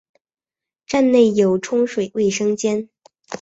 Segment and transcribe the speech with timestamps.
[0.87, 2.89] 站内有冲水卫生间。